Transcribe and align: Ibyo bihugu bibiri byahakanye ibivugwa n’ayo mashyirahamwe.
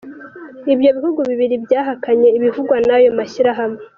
Ibyo 0.73 0.89
bihugu 0.97 1.19
bibiri 1.29 1.55
byahakanye 1.65 2.27
ibivugwa 2.37 2.75
n’ayo 2.87 3.09
mashyirahamwe. 3.17 3.79